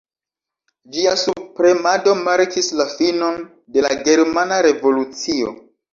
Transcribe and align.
Ĝia 0.95 1.11
subpremado 1.23 2.15
markis 2.29 2.71
la 2.79 2.87
finon 2.97 3.37
de 3.77 3.85
la 3.87 3.93
Germana 4.09 4.59
Revolucio. 4.69 5.55